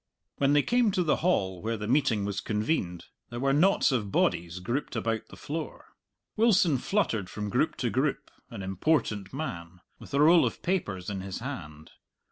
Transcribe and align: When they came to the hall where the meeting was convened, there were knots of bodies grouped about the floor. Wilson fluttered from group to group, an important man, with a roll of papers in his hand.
When 0.39 0.53
they 0.53 0.63
came 0.63 0.89
to 0.93 1.03
the 1.03 1.17
hall 1.17 1.61
where 1.61 1.77
the 1.77 1.87
meeting 1.87 2.25
was 2.25 2.41
convened, 2.41 3.05
there 3.29 3.39
were 3.39 3.53
knots 3.53 3.91
of 3.91 4.11
bodies 4.11 4.57
grouped 4.57 4.95
about 4.95 5.27
the 5.27 5.35
floor. 5.37 5.89
Wilson 6.35 6.79
fluttered 6.79 7.29
from 7.29 7.51
group 7.51 7.75
to 7.75 7.91
group, 7.91 8.31
an 8.49 8.63
important 8.63 9.31
man, 9.31 9.79
with 9.99 10.15
a 10.15 10.19
roll 10.19 10.43
of 10.43 10.63
papers 10.63 11.11
in 11.11 11.21
his 11.21 11.37
hand. 11.37 11.91